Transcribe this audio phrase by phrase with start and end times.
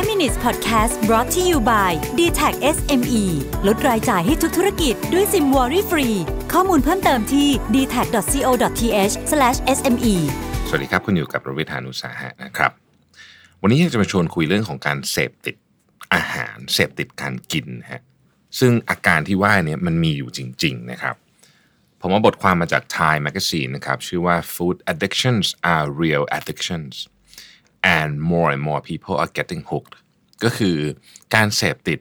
[0.00, 3.24] 5 minutes podcast brought to you by d t a c SME
[3.66, 6.08] ลดรายจ่ายให้ทุกธุรกิจด้วยซิมวอรี่ฟรี
[6.52, 9.14] ข้อมูลเพิ่มเติมที่ d t a c c o t h
[9.76, 10.14] s m e
[10.68, 12.72] สวัสดีครับคุณอยู่กับรวิทานุสาหะนะครับ
[13.62, 15.56] วันนี้อยากจะมาชวนคุยเรื่องของการเสพติด
[16.14, 18.02] อาหารเสพติดการกินฮะ
[18.58, 21.16] ซึ่งอาการที่ว่าเนี่ยมันมีอยู่จริง ๆ นะครับ
[22.00, 26.94] ผมว่าบทความมาจาก Time Magazine นะครับ ชื่อว่า Food addictions are real addictions
[27.96, 29.94] and more and more people are getting hooked
[30.44, 30.76] ก็คือ
[31.34, 31.98] การเสพติด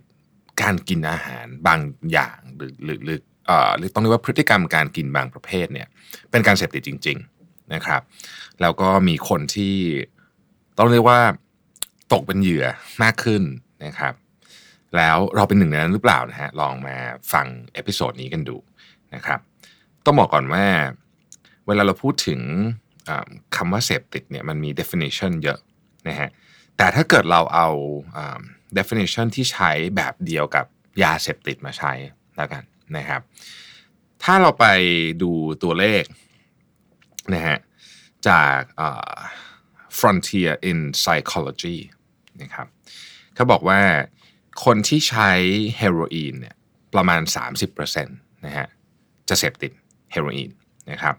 [0.61, 1.79] การกินอาหารบาง
[2.11, 5.87] อย่างหรือหรือหรือเอ่อหรือต้องเรียกว่าพฤติกรรมการกินบางประเภทเนี่ย
[6.31, 8.01] เป็นการเสพติดจริง ๆนะครับ
[8.61, 9.75] แล้วก็มีคนที่
[10.77, 11.19] ต้องเรียกว่า
[12.13, 12.65] ตกเป็นเหยื่อ
[13.03, 13.43] มากขึ้น
[13.85, 14.13] นะครับ
[14.95, 16.95] แล้วเราเป็นหนึ่งในนั้นหรือเปล่านะฮะลองมา
[17.33, 18.57] ฟังเอพิโซดนี้กันดู
[19.15, 19.39] นะครับ
[20.05, 20.65] ต้องบอกก่อนว่า
[21.67, 22.41] เวลาเราพูดถึง
[23.55, 25.59] คำว่าเสพติดเนี่ยมันมี definition เยอะ
[26.07, 26.29] นะฮะ
[26.77, 27.69] แต่ถ้าเกิดเราเอา
[28.77, 30.65] definition ที่ใช้แบบเดียวกับ
[31.03, 31.91] ยาเสพติดมาใช้
[32.37, 32.63] แล้วกัน
[32.97, 33.21] นะครับ
[34.23, 34.65] ถ้าเราไป
[35.21, 35.31] ดู
[35.63, 36.03] ตัวเลข
[37.33, 37.57] นะฮะ
[38.27, 38.59] จาก
[39.99, 41.77] Frontier in Psychology
[42.41, 42.67] นะครับ
[43.35, 43.81] เขาบอกว่า
[44.65, 45.31] คนที่ใช้
[45.77, 46.55] เฮโรอีนเนี่ย
[46.93, 47.21] ประมาณ
[47.63, 48.67] 30%นะฮะ
[49.29, 49.71] จะเสพติด
[50.11, 50.51] เฮโรอีน
[50.91, 51.15] นะครับ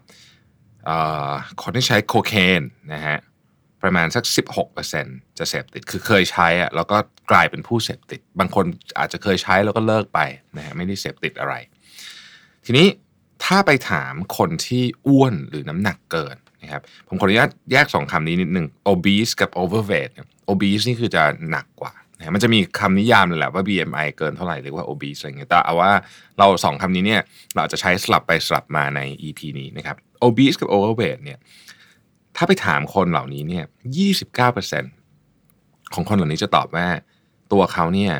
[1.61, 2.61] คนที่ใช้โคเคน
[2.93, 3.17] นะฮะ
[3.83, 4.23] ประมาณสัก
[4.81, 6.97] 16%จะเสพติด คือเคยใช้อะแล้วก็
[7.31, 8.65] กลายเป็นผู้เสพติด บางคน
[8.99, 10.19] อาจจะเคยใช้แล้วก็เลิกไป
[10.57, 11.53] นะฮะไม่ได้เสพติดอะไร
[12.65, 12.87] ทีนี้
[13.43, 25.91] ถ้าไปถามคนที่อ้วนหรือน้ำหนักเกินนะครับผมขออนุญาตแยกสองคำนี้นิดหนึ่ง obese กับ overweight เนี่ย obese นี่คือจะหนักกว่านะมันจะมีคำนิยามเลยแหละว่า BMI เกินเท่าไหร่หรือว่า obese อะไรเงี้ยแต่เอาว่า
[26.39, 27.21] เราสองคำนี้เนี่ย
[27.55, 31.39] เราจะใช้สลับไปสลับมาใน EP นี้นะครับ obese กับ overweight เนี่ย
[32.35, 33.65] ถ้าไปถามคนเหล่านี้เนี่ย
[35.19, 36.87] 29%ของคนเหล่านี้จะตอบว่า
[37.51, 38.13] ตัวเขาเนี่ย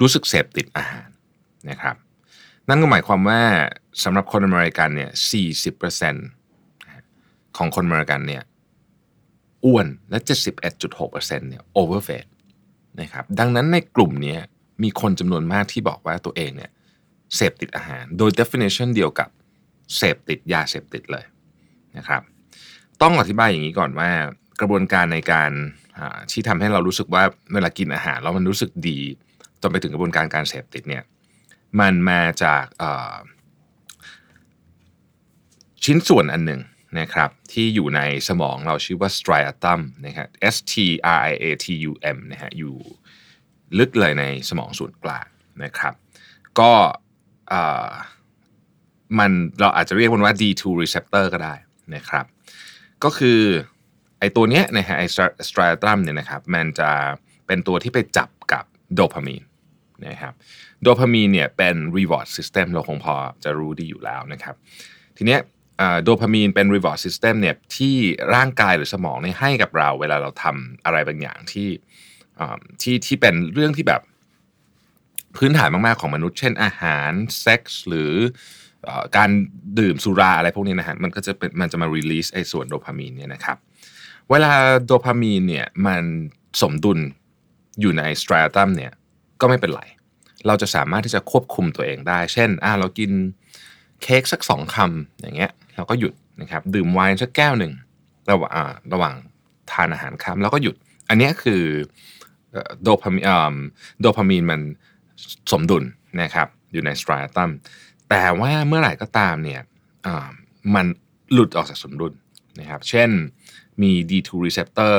[0.00, 1.08] รู้สึกเสพติดอาหาร
[1.70, 1.96] นะครับ
[2.68, 3.40] นั่นก็หมายความว่า
[4.04, 5.10] สำหรับคนอเมริกันเนี่ย
[6.70, 8.42] 40%ของคนอเมริกันเนี่ย
[9.64, 10.18] อ้วนและ
[10.74, 12.28] 71.6%เนี่ย overweight
[13.00, 14.36] นะครับ ดังนั้นในกลุ่มนี้
[14.82, 16.70] มีคนจำนวนมากที่บอกว่าตัวเองเนี่ย
[17.34, 19.28] เสพติดอาหาร โดย definition เดียวกับ
[19.96, 21.24] เสพติดยาเสพติดเลย
[21.96, 22.22] นะครับ
[23.02, 24.10] ต้องอธิบายอย่างนี้ก่อนว่า
[24.60, 25.50] กระบวนการในการ
[26.30, 28.98] ที่ทำให้เรารู้สึกว่าเวลากินอาหารแล้วมันรู้สึกดี
[29.60, 31.04] จนไปถึงกระบวนการการเสพติดเนี่ย
[31.80, 32.64] มันมาจาก
[35.84, 36.60] ชิ้นส่วนอันหนึ่ง
[37.00, 40.74] นะครับที่อยู่ในสมองเราชื่อว่า striatum นะครับ S T
[41.16, 42.76] R I A T U M นะฮะอยู่
[43.78, 45.26] ลึกเลยในสมองส่วนกลาง
[45.64, 45.94] นะครับ
[46.60, 46.72] ก็
[49.18, 51.54] มันเราอาจจะเรียกมันว่า D2 receptor ก็ได้
[51.96, 52.24] นะครับ
[53.04, 53.40] ก็คือ
[54.20, 55.04] ไอตัวเนี้ยนะฮะไอ
[55.48, 56.90] striatum เนี่ยนะครับมันจะ
[57.46, 59.42] เป็นตัวที่ไปจับกับโดพามีน
[60.06, 60.34] นะครับ
[60.82, 64.54] โดพามีนเนี่ยเป็น reward system เราคงพอจะรู้ดีอยู่แล้วนะครับ
[65.16, 65.40] ทีเนี้ย
[66.02, 67.96] โดพามีนเป็น reward system เนี่ยที่
[68.34, 71.68] ร่างกายหรือสมองเนี่ยให้กับเรา เวลาเราทำอะไรบางอย่างที่
[72.82, 74.02] ที่ที่เป็นเรื่องที่แบบ
[75.40, 78.12] พื้นฐานมากๆของมนุษย์ เช่นอาหารเซ็กส์หรือ
[78.88, 79.30] อการ
[79.78, 83.56] ดื่มสุราอะไรพวกนี้นะฮะมันก็จะเป็นมันจะมา release ไอ้ส่วนโดพามีนเนี่ยนะครับ
[84.30, 84.52] เวลา
[84.86, 86.02] โดพามีนเนี่ยมัน
[86.62, 86.98] สมดุล
[87.80, 88.92] อยู่ในสตราตัมเนี่ย
[89.40, 89.82] ก็ไม่เป็นไร
[90.46, 93.10] เราจะสามารถที่จะควบคุมตัวเองได้ เช่นอ่าเรากิน
[94.02, 97.72] เค้กสักสองคำอย่างเงี้ยเราก็หยุดนะครับดื่มไวน์สักแก้วหนึ่ง
[98.30, 99.14] ระหว่างระหว่าง
[99.70, 100.74] ทานอาหารค่ำแล้วก็หยุด
[101.08, 101.62] อันนี้คือ
[102.82, 103.20] โดพามี
[103.52, 103.54] น
[104.00, 104.60] โดพามีนมัน
[105.52, 105.84] สมดุล
[106.22, 107.50] นะครับอยู่ในสตราตัม
[108.10, 109.60] แต่ว่าเมื่อไหร่ก็ตามเนี่ย
[110.74, 110.86] มัน
[111.32, 112.12] หลุดออกจากสมดุล
[112.60, 113.10] นะครับเช่น
[113.82, 114.94] มี D2 receptor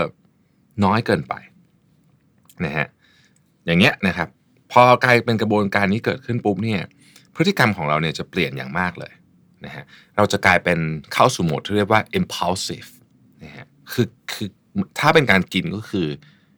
[0.84, 1.34] น้อยเกินไป
[2.66, 2.88] นะฮะ
[3.66, 4.30] อย่างเงี้ยนะครับ
[4.72, 6.82] พอกลายเป็นกระบวนการนี้เกิดขึ้นปุ๊บเนี่ย
[7.36, 9.14] พฤติกรรมของเราเนี่ยจะเปลี่ยนอย่างมากเลย
[9.66, 9.84] นะฮะ
[10.18, 10.80] เราจะกลายเป็น
[11.14, 12.90] เข้าสู่โหมดที่เรียกว่า impulsive
[13.44, 14.50] นะฮะคือคือ
[15.00, 16.08] ถ้าเป็นการกินก็คือ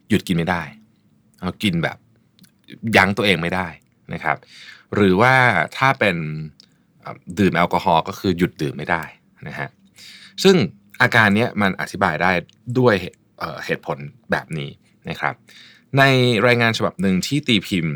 [0.09, 0.63] หยุดกินไม่ได้
[1.39, 1.97] เอากินแบบ
[2.97, 3.67] ยั้งตัวเองไม่ได้
[4.13, 4.37] นะครับ
[4.95, 5.33] หรือว่า
[5.77, 6.15] ถ้าเป็น
[7.39, 9.03] ดื่มแอลกอฮอล์ก็คือหยุดดื่มไม่ได้
[9.47, 9.69] นะฮะ
[10.43, 10.55] ซึ่ง
[11.01, 12.31] อาการนี้มันอธิบายได้
[12.79, 12.95] ด้วย
[13.65, 13.97] เหตุผล
[14.31, 14.69] แบบนี้
[15.09, 15.33] นะครับ
[15.97, 16.03] ใน
[16.47, 17.95] รายงานฉบับหนึ่งที่ตีพิมพ์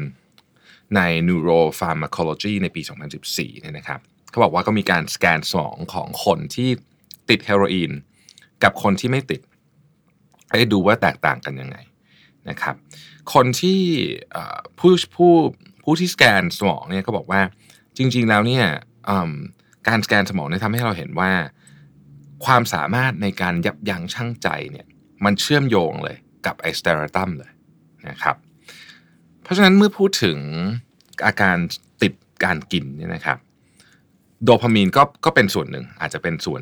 [0.96, 2.82] ใน Neuropharmacology ในปี
[3.22, 4.00] 2014เนี่ยนะครับ
[4.30, 6.70] เขาบอกว่าก็มีการสแกนสมองของคนที่
[7.30, 7.92] ติดเฮโรอีน
[8.64, 9.42] กับคนที่ไม่ติด
[10.50, 11.78] ให้ดูว่าแตกต่างกันยังไง
[12.50, 12.76] นะครับ
[13.34, 13.80] คนที่
[14.80, 15.34] ผู้ผู้
[15.84, 17.42] ผู้ที่สแกนสมองเนี่ยก็บอกว่า
[17.98, 18.66] จริง ๆ แล้วเนี่ย
[19.88, 21.32] การสแกนสมองเนี่ยทำให้เราเห็นว่า
[22.46, 24.86] ความสามารถในการยับยั้งชั่งใจเนี่ย
[25.26, 27.52] มันเชื่อมโยงเลยกับไอสเตอรตัมเลย
[28.10, 28.36] นะครับ
[29.44, 30.38] เพราะฉะนั้นเมื่อพูดถึง
[31.26, 31.58] อาการ
[32.02, 32.14] ติด
[32.44, 33.38] การกินเนี่ยนะครับ
[34.44, 36.62] โดพามีนก็ก็เป็นส่วนหนึ่งอาจจะเป็นส่วน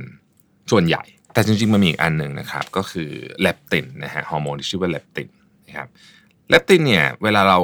[0.72, 1.04] ส่วนใหญ่
[1.34, 3.10] แต่จริงๆมันมีอีกอันหนึ่งนะครับ ก็คือ
[3.42, 5.30] เลปตินนะฮะฮอร์โมนที่ชื่อว่าเลปติน
[5.68, 5.88] นะครับ
[6.50, 7.60] เลปตินเนี่ยเวลาเรา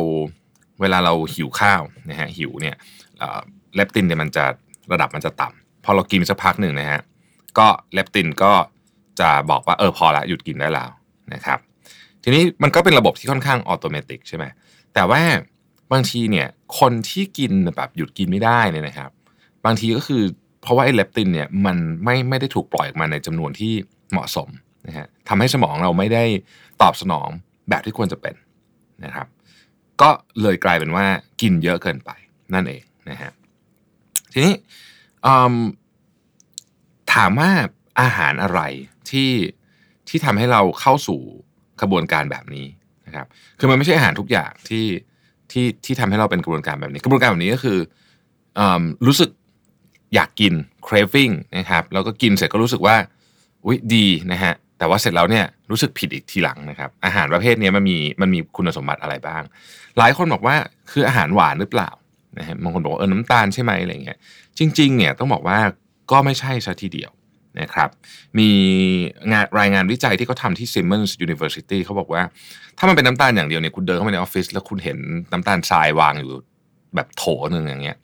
[0.82, 2.76] เวลาเราหิวข้าวนะฮะหิวเนี่ย
[3.76, 4.46] เลปตินเนี่ยมันจะ
[4.92, 7.02] ระดับมันจะต่ำพอเรากินสักพักหนึ่งนะฮะ
[7.58, 8.54] ก็เลปตินก็
[9.20, 10.90] จะบอกว่าเออพอละหยุดกินได้แล้ว
[11.34, 11.60] นะครับ
[12.24, 14.46] ทีนี้มันก็เป็นระบบที่ค่อนข้าง automatic ใช่ไหม
[14.94, 15.22] แต่ว่า
[15.92, 16.48] บางทีเนี่ย
[16.80, 19.12] คนที่กินแบบหยุดกินไม่ได้เนี่ยนะครับ
[19.66, 20.24] บางทีก็คือ
[20.62, 23.74] เพราะว่าไอ้เลปตินเนี่ยมันไม่ไม่ได้ถูกปล่อยออกมาในจำนวนที่
[24.12, 24.50] เหมาะสม
[24.88, 26.24] นะฮะทำให้สมองเราไม่ได้
[26.82, 27.30] ตอบสนอง
[27.70, 28.36] แบบที่ควรจะเป็น
[29.06, 29.28] นะครับ
[30.02, 30.10] ก็
[30.42, 31.06] เลยกลายเป็นว่า
[31.42, 32.12] กินเยอะเกินไป
[32.54, 33.32] นั่นเองนะฮะ
[34.34, 34.54] ทีนี้
[37.14, 37.50] ถามว่า
[38.02, 38.62] อาหารอะไร
[39.10, 39.32] ที่
[40.08, 41.22] ที่ทำให้เราเข้าสู่
[41.82, 42.66] กระบวนการแบบนี้
[43.08, 43.26] นะครับ
[43.60, 44.86] คือมันไม่ใช่อาหารทุกอย่างที่
[45.52, 47.80] ที่ที่ทำให้เราเป็นกระบวนการแบบนี้ กระบวนการแบบนี้ก็คือ
[48.60, 48.62] อ
[49.08, 49.30] รู้สึก
[50.16, 50.54] อยากกิน
[50.88, 52.96] craving นะครับ แล้วก็กินเสร็จก็รู้สึกว่า
[53.66, 59.44] อุ้ยดีนะฮะ แต่ว่าเสร็จแล้วเนี่ยรู้สึกผิดอีกทีหลังนะครับ อาหารประเภทนี้มันมีมันมีคุณสมบัติอะไรบ้าง
[59.98, 60.56] หลายคนบอกว่า
[60.92, 61.90] คืออาหารหวานหรือเปล่า
[62.38, 64.18] นะฮะบางคนบอกว่าเออน้ำตาลใช่ไหมอะไรเงี้ย
[64.60, 65.58] จริงๆเนี่ยต้องบอกว่า
[66.12, 67.12] ก็ไม่ใช่ซะทีเดียว
[67.60, 67.90] นะครับ
[68.40, 68.50] มี
[69.32, 72.22] งานรายงานวิจัยที่เขาทำที่ Simmons University เขาบอกว่า
[72.78, 74.98] ถ้ามันเป็นน้ำตาลอย่างเดียวเนี่ยคุณเดินเข้าไปในออฟฟิศแล้วคุณเห็น
[75.32, 76.32] น้ำตาลทรายวางอยู่
[76.96, 77.98] แบบโถหนึ่งอย่างเงี้ย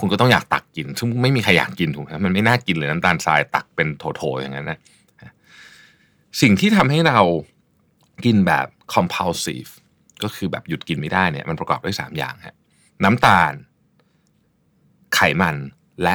[0.00, 4.78] คุณก็ต้องอยากตักกิน ซึ่งไม่มีใครอยากกินถูกไหมมันไม่น่ากินเลยน้ำตาลทรายตักเป็นโถๆอย่างนั้นนะ
[6.40, 7.20] สิ่งที่ทำให้เรา
[8.24, 9.70] กินแบบ compulsive
[10.22, 12.56] ก็คือแบบหยุดกินไม่ได้เนี่ยมันประกอบด้วย 3 อย่างฮะ
[13.04, 13.52] น้ำตาล
[15.14, 15.56] ไขมัน
[16.02, 16.14] และ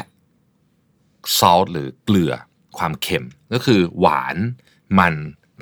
[1.37, 2.33] ซอสหรือเกลือ
[2.77, 4.37] ความเค็ม ก็คือหวาน
[4.99, 5.13] มัน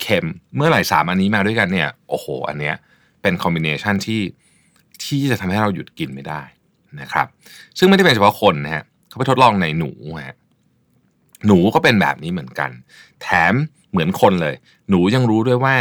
[0.01, 2.75] เค็ม เมื่อไหร่สามอันนี้มาด้วยกันเนี่ยโอ้โห อันเนี้ย
[3.21, 4.21] เป็นคอมบิเนชันที่
[5.03, 6.41] ที่จะทำให้เราหยุดกินไม่ได้
[7.01, 7.27] นะครับ
[7.77, 9.91] ซึ่งไม่ได้เป็นเฉพาะคนนะฮะเขาไปทดลองในหนู
[10.27, 10.37] ฮะ
[11.45, 12.71] หนูก็เป็นแบบนี้เหมือนกัน
[13.21, 13.53] แถม
[13.91, 14.55] เหมือนคนเลย
[14.89, 15.75] หนูยังรู้ด้วยว่า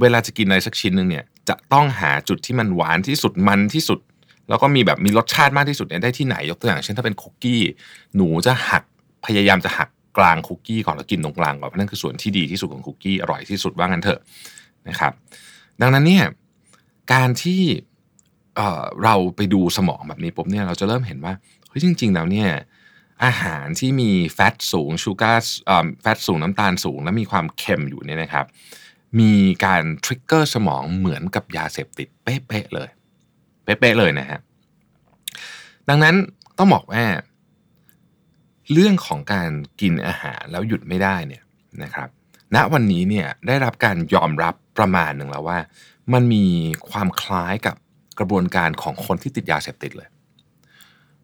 [0.00, 3.98] เวลาจะกินอะไรสักชิ้นหนึ่งเนี่ยจะต้องหาจุดที่มันหวานที่สุดมันที่สุด
[4.48, 7.62] แล้วก็มีแบบมีรสชาติมากที่สุดเนี่ยได้ที่ไหนยกตัวอย่างเช่นถ้าเป็นคุกกี้
[8.16, 8.82] หนูจะหัก
[9.26, 9.88] พยายามจะหัก
[10.18, 14.20] กลางคุกกี้ก่อนแล้วกินตรงกลางก่อนเพราะนั่นคือส่วนที่ดีที่สุดของคุกกี้อร่อยที่สุดว่างั้นเถอะ
[14.88, 15.12] นะครับ
[15.80, 16.24] ดังนั้นเนี่ย
[17.12, 17.62] การที่
[19.04, 21.32] เราไปดูสมองแบบนี้ปุ๊บเนี่ยเราจะเริ่มเห็นว่า
[21.68, 22.48] เฮ้ยจริง ๆ แล้วเนี่ย
[23.24, 25.58] อาหารที่มีแฟตสูงชูการ์
[26.02, 28.46] แฟตสูงน้ำตาลสูง และมีความเค็มอยู่เนี่ยนะครับ
[29.20, 29.32] มี
[29.64, 32.88] การทริกเกอร์สมองเหมือนกับยาเสพติดเป๊ะๆเลย
[33.64, 34.40] เป๊ะๆเลยนะฮะ
[35.88, 36.14] ดังนั้น
[36.58, 37.04] ต้องบอกว่า
[38.72, 39.50] เรื่องของการ
[39.80, 41.42] กินอาหารแล้วหยุดไม่ได้เนี่ย
[41.82, 42.08] นะครับ
[42.54, 45.58] ณวันนี้เนี่ยได้รับการยอมรับประมาณหนึ่งแล้วว่า
[46.12, 46.44] มันมี
[46.90, 47.76] ความคล้ายกับ
[48.18, 50.08] กระบวนการของคนที่ติดยาเสพติดเลย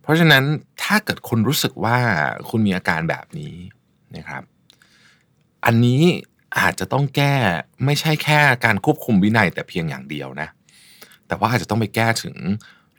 [0.06, 0.44] เพราะฉะนั้น
[0.82, 1.98] ถ้าเกิดคุณรู้สึกว่า
[2.50, 3.54] คุณมีอาการแบบนี้
[4.16, 4.42] นะครับ
[5.64, 6.02] อันนี้
[6.58, 7.34] อาจจะต้องแก้
[7.84, 10.48] ไม่ใช่แค่การควบคุมวินัยแต่เพียงอย่างเดียวนะ
[11.26, 12.36] แต่ว่าอาจจะต้องไปแก้ถึง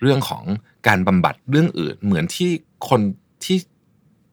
[0.01, 0.43] เรื่องของ
[0.87, 2.49] การบำบัดเรื่องอื่น เหมือนที่
[2.89, 3.01] คน
[3.43, 3.57] ที่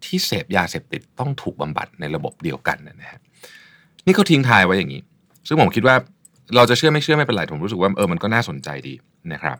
[0.04, 3.20] ที่เสพยาเสพติดต้องถูกบำบัดในระบบเดียวกันนะฮะ
[4.06, 5.02] นี่เขาทิ้งทายไว้อย่างนี้
[5.48, 5.96] ซึ่งผมคิดว่า
[6.56, 8.94] เราจะเชื่อไม่เชื่อไม่เป็นไรผมรู้สึกว่าเออมันก็น่าสนใจดี
[9.32, 9.56] นะครับ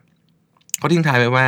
[0.79, 1.47] เขาทิ้งทายไว้ว่า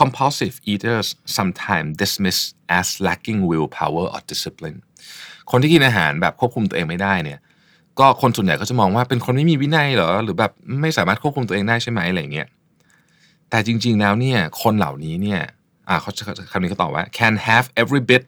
[0.00, 1.08] compulsive eaters
[1.38, 4.78] sometimes dismissed as lacking willpower or discipline
[5.50, 7.38] คนที่กินอาหารแบบควบคุมตัวเองไม่ได้เนี่ย
[8.00, 12.48] ก็คนส่วนใหญ่ก็จะมองว่าเป็นคนไม่มีวินัยเหรอ หรือแบบไม่สามารถควบคุมตัวเองได้ใช่ไหมอะไรเงี้ย
[13.50, 16.12] แต่จริง ๆแล้วเนี่ยคนเหล่านี้เนี่ย่าเขา
[16.52, 18.22] คำนี้เขาตอบว่า can have every bit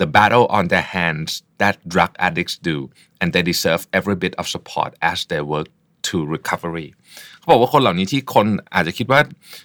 [0.00, 1.30] the battle on their hands
[1.60, 2.76] that drug addicts do
[3.20, 5.68] and they deserve every bit of support as they work
[6.08, 6.88] to recovery
[7.46, 9.20] เขาบอกว่าคนเหล่านี้ที่คนอาจจะคิดว่า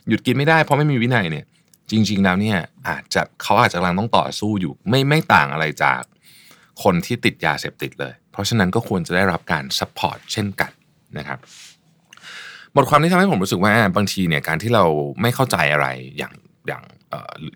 [0.07, 1.45] หยุดกินไม่ได้เพราะไม่มีวินัยเนี่ย
[1.91, 2.57] จริง ๆ แล้วเนี่ย
[2.87, 6.01] อาจจะเขาอาจจะกำลังต้องต่อสู้อยู่ ไม่ไม่ต่างอะไรจาก
[6.83, 10.71] คนที่ติดยาเสพติดเลย เพราะฉะนั้นก็ควรจะได้รับการ support เช่นกัน
[11.17, 11.39] นะครับ
[12.75, 14.85] บทความนี้ทำให้ผมรู้สึกว่าบางทีเนี่ยการที่เรา
[15.21, 16.33] ไม่เข้าใจอะไรอย่าง
[16.67, 16.83] อย่าง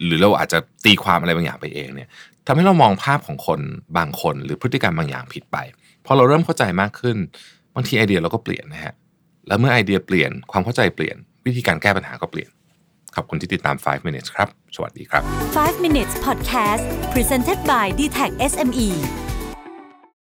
[0.05, 2.09] หรือเราอาจจะตีความอะไรบางอย่างไปเองเนี่ย
[2.47, 3.59] ทำให้เรามองภาพของคน
[3.97, 5.57] บางคนหรือพฤติกรรมบางอย่างผิดไป
[6.05, 7.17] พอเราเริ่มเข้าใจมากขึ้น
[7.75, 8.95] บางทีไอเดียเราก็เปลี่ยนนะฮะ
[9.47, 12.49] และเมื่อไอเดียเปลี่ยนความเข้าใจเปลี่ยน วิธีการแก้ปัญหาก็เปลี่ยน
[13.15, 15.23] ขอบคุณที่ติดตาม 5 minutes ครับ สวัสดีครับ
[15.55, 16.83] 5 minutes podcast
[17.13, 18.89] presented by d t e c h SME